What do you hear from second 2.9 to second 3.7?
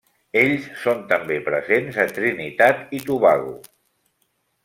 i Tobago.